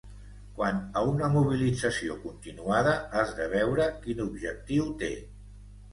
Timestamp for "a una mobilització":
1.01-2.17